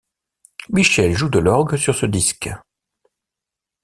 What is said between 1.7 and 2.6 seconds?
sur ce disque.